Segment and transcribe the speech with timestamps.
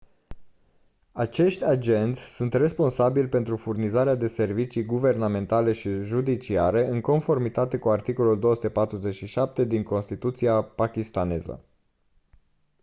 [1.11, 8.39] acești agenți sunt responsabili pentru furnizarea de servicii guvernamentale și judiciare în conformitate cu articolul
[8.39, 11.65] 247 din constituția pakistaneză